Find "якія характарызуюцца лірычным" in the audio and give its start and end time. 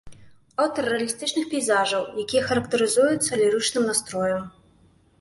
2.25-3.83